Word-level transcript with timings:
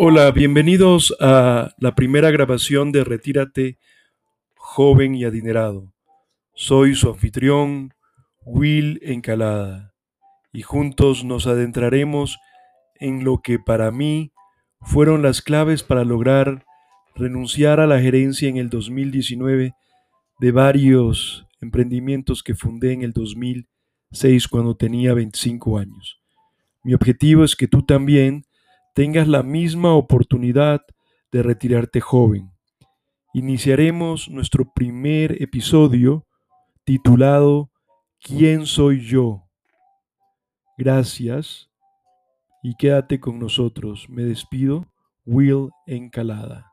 Hola, 0.00 0.30
bienvenidos 0.30 1.12
a 1.18 1.74
la 1.76 1.96
primera 1.96 2.30
grabación 2.30 2.92
de 2.92 3.02
Retírate, 3.02 3.80
joven 4.54 5.16
y 5.16 5.24
adinerado. 5.24 5.92
Soy 6.54 6.94
su 6.94 7.08
anfitrión, 7.08 7.92
Will 8.44 9.00
Encalada, 9.02 9.92
y 10.52 10.62
juntos 10.62 11.24
nos 11.24 11.48
adentraremos 11.48 12.38
en 12.94 13.24
lo 13.24 13.38
que 13.42 13.58
para 13.58 13.90
mí 13.90 14.30
fueron 14.82 15.20
las 15.20 15.42
claves 15.42 15.82
para 15.82 16.04
lograr 16.04 16.64
renunciar 17.16 17.80
a 17.80 17.88
la 17.88 18.00
gerencia 18.00 18.48
en 18.48 18.56
el 18.56 18.70
2019 18.70 19.74
de 20.38 20.52
varios 20.52 21.44
emprendimientos 21.60 22.44
que 22.44 22.54
fundé 22.54 22.92
en 22.92 23.02
el 23.02 23.12
2006 23.12 24.46
cuando 24.46 24.76
tenía 24.76 25.12
25 25.12 25.76
años. 25.76 26.20
Mi 26.84 26.94
objetivo 26.94 27.42
es 27.42 27.56
que 27.56 27.66
tú 27.66 27.82
también 27.82 28.44
tengas 28.98 29.28
la 29.28 29.44
misma 29.44 29.94
oportunidad 29.94 30.84
de 31.30 31.44
retirarte 31.44 32.00
joven. 32.00 32.50
Iniciaremos 33.32 34.28
nuestro 34.28 34.72
primer 34.74 35.40
episodio 35.40 36.26
titulado 36.82 37.70
¿Quién 38.18 38.66
soy 38.66 39.06
yo? 39.06 39.44
Gracias 40.76 41.70
y 42.60 42.74
quédate 42.74 43.20
con 43.20 43.38
nosotros. 43.38 44.08
Me 44.08 44.24
despido, 44.24 44.84
Will 45.24 45.68
Encalada. 45.86 46.67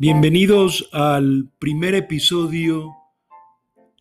Bienvenidos 0.00 0.88
al 0.92 1.50
primer 1.58 1.94
episodio 1.94 2.96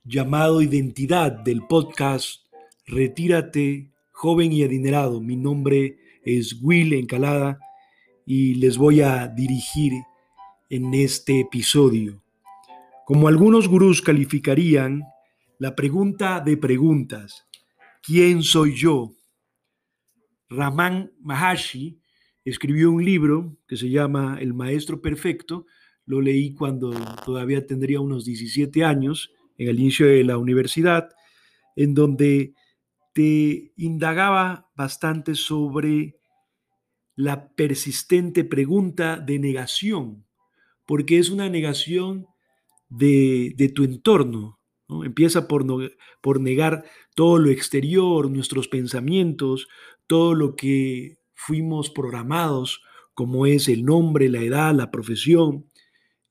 llamado 0.05 0.61
Identidad 0.61 1.33
del 1.33 1.67
podcast 1.67 2.45
Retírate, 2.87 3.91
joven 4.13 4.53
y 4.53 4.63
adinerado. 4.63 5.19
Mi 5.19 5.35
nombre 5.35 5.97
es 6.23 6.57
Will 6.61 6.93
Encalada 6.93 7.59
y 8.25 8.53
les 8.53 8.77
voy 8.77 9.01
a 9.01 9.27
dirigir 9.27 9.91
en 10.69 10.93
este 10.93 11.41
episodio. 11.41 12.23
Como 13.05 13.27
algunos 13.27 13.67
gurús 13.67 14.01
calificarían, 14.01 15.03
la 15.57 15.75
pregunta 15.75 16.39
de 16.39 16.55
preguntas, 16.55 17.45
¿quién 18.01 18.41
soy 18.41 18.73
yo? 18.73 19.11
Raman 20.47 21.11
Maharshi 21.19 21.99
escribió 22.45 22.89
un 22.89 23.03
libro 23.03 23.57
que 23.67 23.75
se 23.75 23.89
llama 23.89 24.37
El 24.39 24.53
Maestro 24.53 25.01
Perfecto, 25.01 25.65
lo 26.09 26.21
leí 26.21 26.55
cuando 26.55 26.89
todavía 27.23 27.67
tendría 27.67 28.01
unos 28.01 28.25
17 28.25 28.83
años, 28.83 29.31
en 29.59 29.67
el 29.67 29.79
inicio 29.79 30.07
de 30.07 30.23
la 30.23 30.39
universidad, 30.39 31.09
en 31.75 31.93
donde 31.93 32.55
te 33.13 33.73
indagaba 33.77 34.71
bastante 34.75 35.35
sobre 35.35 36.15
la 37.15 37.49
persistente 37.49 38.43
pregunta 38.43 39.17
de 39.17 39.37
negación, 39.37 40.25
porque 40.87 41.19
es 41.19 41.29
una 41.29 41.47
negación 41.47 42.25
de, 42.89 43.71
tu 43.75 43.83
entorno. 43.83 44.59
Empieza 45.03 45.47
por, 45.47 45.63
por 46.21 46.41
negar 46.41 46.85
todo 47.13 47.37
lo 47.37 47.51
exterior, 47.51 48.31
nuestros 48.31 48.67
pensamientos, 48.67 49.67
todo 50.07 50.33
lo 50.33 50.55
que 50.55 51.19
fuimos 51.35 51.91
programados, 51.91 52.81
como 53.13 53.45
es 53.45 53.67
el 53.67 53.85
nombre, 53.85 54.27
la 54.27 54.41
edad, 54.41 54.73
la 54.73 54.89
profesión, 54.89 55.68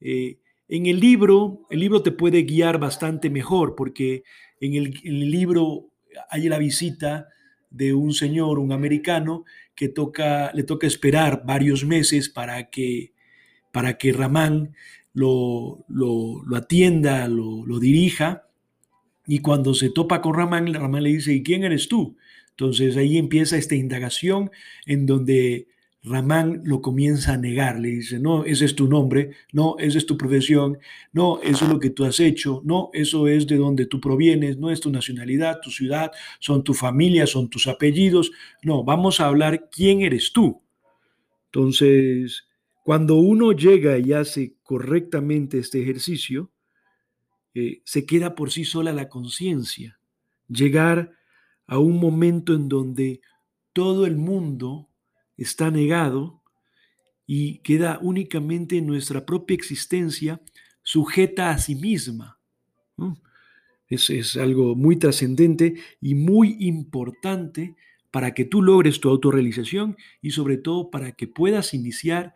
eh, 0.00 0.38
en 0.68 0.86
el 0.86 1.00
libro, 1.00 1.66
el 1.70 1.80
libro 1.80 2.02
te 2.02 2.12
puede 2.12 2.42
guiar 2.42 2.78
bastante 2.78 3.30
mejor 3.30 3.74
porque 3.74 4.22
en 4.60 4.74
el, 4.74 5.30
libro 5.30 5.90
hay 6.30 6.48
la 6.48 6.58
visita 6.58 7.28
de 7.70 7.94
un 7.94 8.12
señor, 8.12 8.58
un 8.58 8.72
americano, 8.72 9.44
que 9.74 9.88
toca, 9.88 10.50
le 10.52 10.64
toca 10.64 10.86
esperar 10.86 11.42
varios 11.46 11.84
meses 11.84 12.28
para 12.28 12.68
que, 12.68 13.12
para 13.72 13.96
que 13.96 14.12
Ramán 14.12 14.74
lo, 15.14 15.84
lo, 15.88 16.44
atienda, 16.56 17.28
lo, 17.28 17.64
lo, 17.64 17.78
dirija. 17.78 18.48
Y 19.26 19.38
cuando 19.38 19.74
se 19.74 19.90
topa 19.90 20.20
con 20.20 20.34
Ramán, 20.34 20.72
Ramán 20.74 21.02
le 21.02 21.10
dice, 21.10 21.32
¿y 21.32 21.42
quién 21.42 21.64
eres 21.64 21.88
tú? 21.88 22.16
Entonces 22.50 22.96
ahí 22.96 23.16
empieza 23.16 23.56
esta 23.56 23.76
indagación 23.76 24.50
en 24.84 25.06
donde 25.06 25.68
Ramán 26.02 26.62
lo 26.64 26.80
comienza 26.80 27.34
a 27.34 27.36
negar, 27.36 27.80
le 27.80 27.88
dice, 27.88 28.20
no, 28.20 28.44
ese 28.44 28.64
es 28.64 28.74
tu 28.76 28.86
nombre, 28.86 29.32
no, 29.52 29.76
esa 29.78 29.98
es 29.98 30.06
tu 30.06 30.16
profesión, 30.16 30.78
no, 31.12 31.40
eso 31.42 31.64
es 31.64 31.70
lo 31.70 31.80
que 31.80 31.90
tú 31.90 32.04
has 32.04 32.20
hecho, 32.20 32.62
no, 32.64 32.90
eso 32.92 33.26
es 33.26 33.46
de 33.46 33.56
donde 33.56 33.86
tú 33.86 34.00
provienes, 34.00 34.58
no 34.58 34.70
es 34.70 34.80
tu 34.80 34.90
nacionalidad, 34.90 35.60
tu 35.60 35.70
ciudad, 35.70 36.12
son 36.38 36.62
tu 36.62 36.72
familia, 36.72 37.26
son 37.26 37.48
tus 37.48 37.66
apellidos, 37.66 38.30
no, 38.62 38.84
vamos 38.84 39.18
a 39.18 39.26
hablar 39.26 39.68
quién 39.70 40.02
eres 40.02 40.32
tú. 40.32 40.62
Entonces, 41.46 42.46
cuando 42.84 43.16
uno 43.16 43.52
llega 43.52 43.98
y 43.98 44.12
hace 44.12 44.54
correctamente 44.62 45.58
este 45.58 45.82
ejercicio, 45.82 46.52
eh, 47.54 47.82
se 47.84 48.06
queda 48.06 48.36
por 48.36 48.52
sí 48.52 48.64
sola 48.64 48.92
la 48.92 49.08
conciencia, 49.08 49.98
llegar 50.48 51.12
a 51.66 51.78
un 51.78 51.98
momento 51.98 52.54
en 52.54 52.68
donde 52.68 53.20
todo 53.72 54.06
el 54.06 54.16
mundo 54.16 54.87
está 55.38 55.70
negado 55.70 56.42
y 57.26 57.58
queda 57.58 57.98
únicamente 58.02 58.80
nuestra 58.82 59.24
propia 59.24 59.54
existencia 59.54 60.40
sujeta 60.82 61.50
a 61.50 61.58
sí 61.58 61.74
misma. 61.74 62.38
Es, 63.88 64.10
es 64.10 64.36
algo 64.36 64.74
muy 64.74 64.96
trascendente 64.96 65.74
y 66.00 66.14
muy 66.14 66.56
importante 66.60 67.76
para 68.10 68.34
que 68.34 68.44
tú 68.44 68.62
logres 68.62 69.00
tu 69.00 69.08
autorrealización 69.08 69.96
y 70.20 70.32
sobre 70.32 70.56
todo 70.56 70.90
para 70.90 71.12
que 71.12 71.28
puedas 71.28 71.74
iniciar 71.74 72.34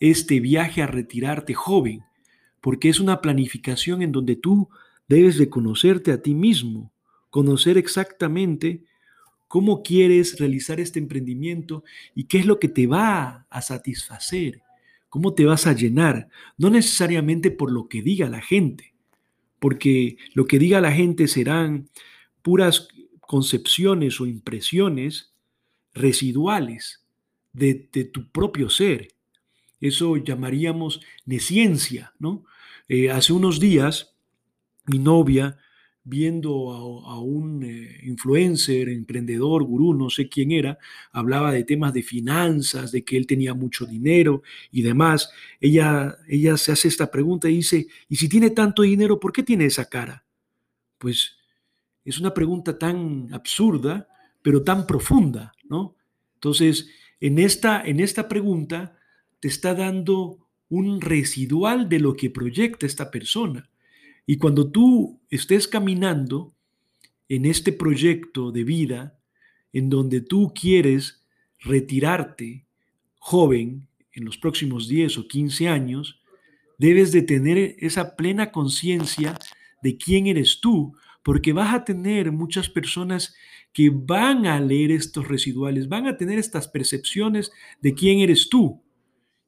este 0.00 0.40
viaje 0.40 0.82
a 0.82 0.86
retirarte 0.86 1.54
joven, 1.54 2.04
porque 2.60 2.88
es 2.88 3.00
una 3.00 3.20
planificación 3.20 4.02
en 4.02 4.12
donde 4.12 4.36
tú 4.36 4.68
debes 5.08 5.38
de 5.38 5.48
conocerte 5.48 6.12
a 6.12 6.22
ti 6.22 6.34
mismo, 6.34 6.92
conocer 7.30 7.78
exactamente 7.78 8.84
cómo 9.48 9.82
quieres 9.82 10.38
realizar 10.38 10.78
este 10.78 10.98
emprendimiento 10.98 11.82
y 12.14 12.24
qué 12.24 12.38
es 12.38 12.46
lo 12.46 12.58
que 12.60 12.68
te 12.68 12.86
va 12.86 13.46
a 13.48 13.62
satisfacer, 13.62 14.62
cómo 15.08 15.34
te 15.34 15.46
vas 15.46 15.66
a 15.66 15.72
llenar, 15.72 16.28
no 16.58 16.70
necesariamente 16.70 17.50
por 17.50 17.72
lo 17.72 17.88
que 17.88 18.02
diga 18.02 18.28
la 18.28 18.42
gente, 18.42 18.94
porque 19.58 20.18
lo 20.34 20.46
que 20.46 20.58
diga 20.58 20.80
la 20.80 20.92
gente 20.92 21.26
serán 21.26 21.88
puras 22.42 22.88
concepciones 23.20 24.20
o 24.20 24.26
impresiones 24.26 25.32
residuales 25.94 27.04
de, 27.52 27.74
tu 28.12 28.30
propio 28.30 28.70
ser. 28.70 29.08
Eso 29.80 30.16
llamaríamos 30.16 31.00
neciencia, 31.24 32.12
¿no? 32.18 32.44
Eh, 32.88 33.10
hace 33.10 33.32
unos 33.32 33.60
días, 33.60 34.14
mi 34.86 34.98
novia 34.98 35.58
viendo 36.04 36.72
a, 36.72 37.20
un 37.20 37.62
eh, 37.62 38.00
influencer, 38.04 38.88
emprendedor, 38.88 39.64
gurú, 39.64 39.94
no 39.94 40.08
sé 40.08 40.28
quién 40.28 40.52
era, 40.52 40.78
hablaba 41.12 41.52
de 41.52 41.64
temas 41.64 41.92
de 41.92 42.02
finanzas, 42.02 42.92
de 42.92 43.04
que 43.04 43.16
él 43.16 43.26
tenía 43.26 43.52
mucho 43.54 43.84
dinero 43.84 44.42
y 44.70 44.82
demás. 44.82 45.30
Ella, 45.60 46.16
ella 46.26 46.56
se 46.56 46.72
hace 46.72 46.88
esta 46.88 47.10
pregunta 47.10 47.48
y 47.48 47.56
dice, 47.56 47.86
¿y 48.08 48.16
si 48.16 48.28
tiene 48.28 48.50
tanto 48.50 48.82
dinero, 48.82 49.20
por 49.20 49.32
qué 49.32 49.42
tiene 49.42 49.66
esa 49.66 49.88
cara? 49.88 50.24
Pues 50.96 51.36
es 52.04 52.18
una 52.18 52.32
pregunta 52.32 52.78
tan 52.78 53.28
absurda, 53.32 54.08
pero 54.40 54.62
tan 54.62 54.86
profunda, 54.86 55.52
¿no? 55.68 55.94
Entonces, 56.34 56.88
en 57.20 57.38
esta, 57.38 57.82
en 57.82 58.00
esta 58.00 58.28
pregunta 58.28 58.96
te 59.40 59.48
está 59.48 59.74
dando 59.74 60.48
un 60.68 61.00
residual 61.00 61.88
de 61.88 61.98
lo 61.98 62.14
que 62.14 62.30
proyecta 62.30 62.86
esta 62.86 63.10
persona. 63.10 63.68
Y 64.30 64.36
cuando 64.36 64.70
tú 64.70 65.22
estés 65.30 65.66
caminando 65.66 66.54
en 67.30 67.46
este 67.46 67.72
proyecto 67.72 68.52
de 68.52 68.62
vida, 68.62 69.18
en 69.72 69.88
donde 69.88 70.20
tú 70.20 70.52
quieres 70.54 71.24
retirarte 71.60 72.66
joven 73.18 73.88
en 74.12 74.26
los 74.26 74.36
próximos 74.36 74.86
10 74.86 75.16
o 75.16 75.28
15 75.28 75.68
años, 75.68 76.20
debes 76.76 77.10
de 77.10 77.22
tener 77.22 77.76
esa 77.78 78.16
plena 78.16 78.52
conciencia 78.52 79.38
de 79.82 79.96
quién 79.96 80.26
eres 80.26 80.60
tú, 80.60 80.94
porque 81.22 81.54
vas 81.54 81.72
a 81.72 81.84
tener 81.86 82.30
muchas 82.30 82.68
personas 82.68 83.34
que 83.72 83.88
van 83.90 84.44
a 84.44 84.60
leer 84.60 84.90
estos 84.90 85.26
residuales, 85.26 85.88
van 85.88 86.06
a 86.06 86.18
tener 86.18 86.38
estas 86.38 86.68
percepciones 86.68 87.50
de 87.80 87.94
quién 87.94 88.18
eres 88.18 88.50
tú. 88.50 88.82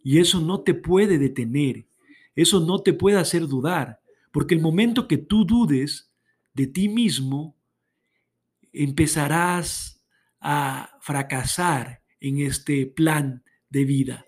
Y 0.03 0.21
eso 0.21 0.41
no 0.41 0.63
te 0.63 0.73
puede 0.73 1.19
detener, 1.19 1.85
eso 2.35 2.61
no 2.61 2.79
te 2.79 2.95
puede 2.95 3.19
hacer 3.19 3.47
dudar, 3.47 4.01
porque 4.31 4.55
el 4.55 4.61
momento 4.61 5.09
que 5.09 5.19
tú 5.19 5.45
dudes 5.45 6.11
de 6.55 6.67
ti 6.67 6.89
mismo, 6.89 7.57
empezarás 8.73 10.05
a 10.41 10.99
fracasar 11.01 12.03
en 12.21 12.39
este 12.39 12.87
plan 12.87 13.45
de 13.69 13.85
vida. 13.85 14.27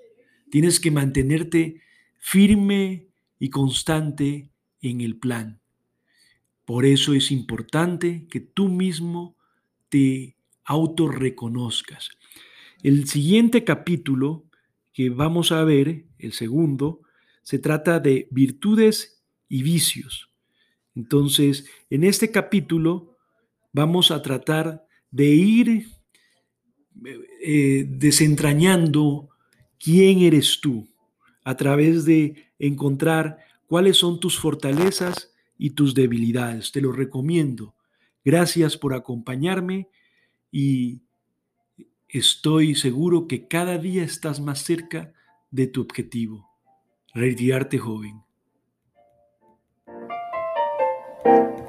Tienes 0.51 0.81
que 0.81 0.91
mantenerte 0.91 1.81
firme 2.19 3.09
y 3.39 3.51
constante 3.51 4.51
en 4.81 5.01
el 5.01 5.19
plan. 5.19 5.61
Por 6.65 6.85
eso 6.85 7.15
es 7.15 7.31
importante 7.31 8.27
que 8.31 8.41
tú 8.41 8.69
mismo 8.69 9.37
te 9.89 10.37
autorreconozcas. 10.65 12.11
El 12.83 13.09
siguiente 13.09 13.65
capítulo 13.65 14.45
que 14.93 15.11
vamos 15.11 15.53
a 15.53 15.65
ver, 15.65 16.07
el 16.19 16.33
segundo, 16.33 17.01
se 17.43 17.59
trata 17.59 17.99
de 17.99 18.29
virtudes 18.31 19.22
y 19.53 19.63
vicios. 19.63 20.31
Entonces, 20.95 21.67
en 21.91 22.05
este 22.05 22.31
capítulo 22.31 23.19
vamos 23.71 24.11
a 24.11 24.23
tratar 24.23 24.87
de 25.11 25.27
ir 25.27 25.89
eh, 27.45 27.85
desentrañando 27.87 29.29
quién 29.79 30.21
eres 30.21 30.59
tú 30.63 30.89
a 31.45 31.55
través 31.55 32.07
de 32.07 32.51
encontrar 32.59 33.45
cuáles 33.67 33.99
son 33.99 34.21
tus 34.21 34.39
fortalezas 34.39 35.35
y 35.59 35.71
tus 35.71 35.95
debilidades. 35.95 36.73
Te 36.73 36.81
lo 36.81 36.91
recomiendo. 36.91 37.75
Gracias 38.25 38.79
por 38.79 38.95
acompañarme 38.95 39.91
y 40.51 41.03
estoy 42.09 42.75
seguro 42.75 43.29
que 43.29 43.49
cada 43.49 43.77
día 43.77 44.03
estás 44.03 44.41
más 44.41 44.61
cerca 44.61 45.13
de 45.51 45.67
tu 45.67 45.83
objetivo, 45.83 46.49
retirarte 47.13 47.77
joven. 47.77 48.23
Thank 51.25 51.59
you. 51.59 51.62